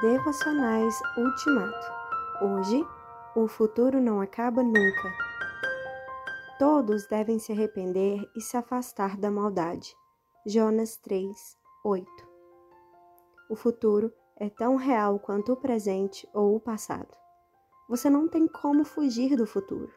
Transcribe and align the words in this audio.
Devocionais 0.00 0.98
Ultimato. 1.14 1.92
Hoje, 2.40 2.82
o 3.36 3.46
futuro 3.46 4.00
não 4.00 4.18
acaba 4.18 4.62
nunca. 4.62 5.12
Todos 6.58 7.06
devem 7.06 7.38
se 7.38 7.52
arrepender 7.52 8.26
e 8.34 8.40
se 8.40 8.56
afastar 8.56 9.18
da 9.18 9.30
maldade. 9.30 9.94
Jonas 10.46 10.96
3, 10.96 11.36
8. 11.84 12.08
O 13.50 13.54
futuro 13.54 14.10
é 14.38 14.48
tão 14.48 14.76
real 14.76 15.18
quanto 15.18 15.52
o 15.52 15.56
presente 15.56 16.26
ou 16.32 16.56
o 16.56 16.60
passado. 16.60 17.14
Você 17.86 18.08
não 18.08 18.26
tem 18.26 18.48
como 18.48 18.86
fugir 18.86 19.36
do 19.36 19.46
futuro. 19.46 19.92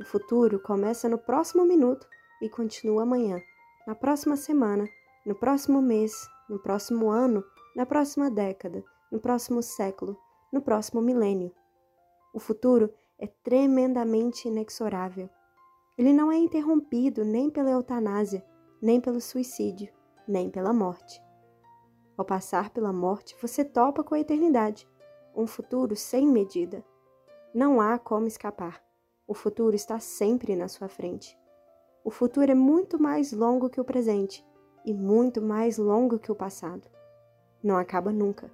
O 0.00 0.04
futuro 0.04 0.58
começa 0.58 1.08
no 1.08 1.16
próximo 1.16 1.64
minuto 1.64 2.08
e 2.42 2.48
continua 2.48 3.04
amanhã, 3.04 3.40
na 3.86 3.94
próxima 3.94 4.36
semana, 4.36 4.84
no 5.24 5.36
próximo 5.36 5.80
mês, 5.80 6.28
no 6.50 6.58
próximo 6.58 7.08
ano, 7.08 7.44
na 7.76 7.86
próxima 7.86 8.28
década 8.28 8.82
no 9.10 9.20
próximo 9.20 9.62
século, 9.62 10.18
no 10.52 10.60
próximo 10.60 11.00
milênio. 11.00 11.52
O 12.32 12.38
futuro 12.38 12.92
é 13.18 13.26
tremendamente 13.26 14.48
inexorável. 14.48 15.28
Ele 15.96 16.12
não 16.12 16.30
é 16.30 16.36
interrompido 16.36 17.24
nem 17.24 17.50
pela 17.50 17.70
eutanásia, 17.70 18.44
nem 18.80 19.00
pelo 19.00 19.20
suicídio, 19.20 19.92
nem 20.26 20.48
pela 20.48 20.72
morte. 20.72 21.20
Ao 22.16 22.24
passar 22.24 22.70
pela 22.70 22.92
morte, 22.92 23.36
você 23.40 23.64
topa 23.64 24.04
com 24.04 24.14
a 24.14 24.20
eternidade, 24.20 24.88
um 25.34 25.46
futuro 25.46 25.94
sem 25.96 26.26
medida. 26.26 26.84
Não 27.54 27.80
há 27.80 27.98
como 27.98 28.26
escapar. 28.26 28.82
O 29.26 29.34
futuro 29.34 29.74
está 29.74 29.98
sempre 29.98 30.56
na 30.56 30.68
sua 30.68 30.88
frente. 30.88 31.38
O 32.04 32.10
futuro 32.10 32.50
é 32.50 32.54
muito 32.54 33.00
mais 33.00 33.32
longo 33.32 33.68
que 33.68 33.80
o 33.80 33.84
presente 33.84 34.44
e 34.84 34.94
muito 34.94 35.42
mais 35.42 35.78
longo 35.78 36.18
que 36.18 36.32
o 36.32 36.34
passado. 36.34 36.88
Não 37.62 37.76
acaba 37.76 38.12
nunca. 38.12 38.50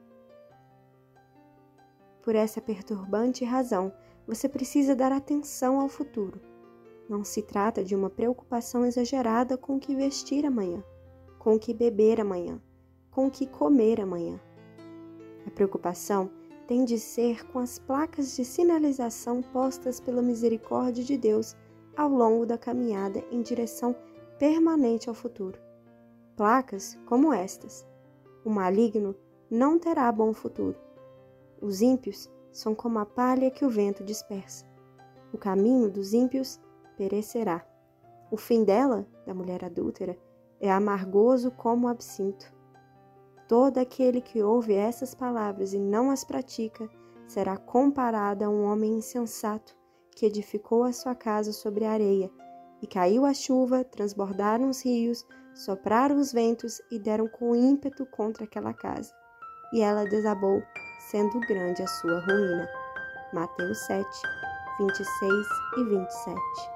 Por 2.24 2.34
essa 2.34 2.58
perturbante 2.58 3.44
razão, 3.44 3.92
você 4.26 4.48
precisa 4.48 4.96
dar 4.96 5.12
atenção 5.12 5.78
ao 5.78 5.90
futuro. 5.90 6.40
Não 7.06 7.22
se 7.22 7.42
trata 7.42 7.84
de 7.84 7.94
uma 7.94 8.08
preocupação 8.08 8.86
exagerada 8.86 9.58
com 9.58 9.76
o 9.76 9.78
que 9.78 9.94
vestir 9.94 10.46
amanhã, 10.46 10.82
com 11.38 11.54
o 11.54 11.58
que 11.58 11.74
beber 11.74 12.22
amanhã, 12.22 12.58
com 13.10 13.26
o 13.26 13.30
que 13.30 13.46
comer 13.46 14.00
amanhã. 14.00 14.40
A 15.46 15.50
preocupação 15.50 16.30
tem 16.66 16.86
de 16.86 16.98
ser 16.98 17.46
com 17.48 17.58
as 17.58 17.78
placas 17.78 18.34
de 18.34 18.42
sinalização 18.42 19.42
postas 19.42 20.00
pela 20.00 20.22
misericórdia 20.22 21.04
de 21.04 21.18
Deus 21.18 21.54
ao 21.94 22.08
longo 22.08 22.46
da 22.46 22.56
caminhada 22.56 23.22
em 23.30 23.42
direção 23.42 23.94
permanente 24.38 25.10
ao 25.10 25.14
futuro. 25.14 25.58
Placas 26.34 26.98
como 27.04 27.34
estas: 27.34 27.86
o 28.42 28.48
maligno 28.48 29.14
não 29.50 29.78
terá 29.78 30.10
bom 30.10 30.32
futuro. 30.32 30.93
Os 31.60 31.80
ímpios 31.80 32.30
são 32.52 32.74
como 32.74 32.98
a 32.98 33.06
palha 33.06 33.50
que 33.50 33.64
o 33.64 33.70
vento 33.70 34.04
dispersa. 34.04 34.64
O 35.32 35.38
caminho 35.38 35.90
dos 35.90 36.12
ímpios 36.12 36.60
perecerá. 36.96 37.66
O 38.30 38.36
fim 38.36 38.64
dela, 38.64 39.06
da 39.26 39.34
mulher 39.34 39.64
adúltera, 39.64 40.16
é 40.60 40.70
amargoso 40.70 41.50
como 41.50 41.86
o 41.86 41.90
absinto. 41.90 42.52
Todo 43.48 43.78
aquele 43.78 44.20
que 44.20 44.42
ouve 44.42 44.74
essas 44.74 45.14
palavras 45.14 45.74
e 45.74 45.78
não 45.78 46.10
as 46.10 46.24
pratica 46.24 46.88
será 47.26 47.56
comparado 47.56 48.44
a 48.44 48.48
um 48.48 48.64
homem 48.64 48.94
insensato 48.94 49.76
que 50.14 50.26
edificou 50.26 50.84
a 50.84 50.92
sua 50.92 51.14
casa 51.14 51.52
sobre 51.52 51.84
a 51.84 51.90
areia, 51.90 52.30
e 52.80 52.86
caiu 52.86 53.24
a 53.24 53.34
chuva, 53.34 53.82
transbordaram 53.82 54.68
os 54.68 54.84
rios, 54.84 55.26
sopraram 55.54 56.16
os 56.16 56.32
ventos 56.32 56.80
e 56.90 56.98
deram 56.98 57.26
com 57.26 57.54
ímpeto 57.54 58.06
contra 58.06 58.44
aquela 58.44 58.72
casa. 58.72 59.12
E 59.72 59.80
ela 59.80 60.04
desabou 60.04 60.62
sendo 61.10 61.40
grande 61.40 61.82
a 61.82 61.86
sua 61.86 62.20
ruína. 62.20 62.68
Mateus 63.32 63.78
7, 63.86 64.06
26 64.78 65.46
e 65.78 65.84
27. 65.84 66.73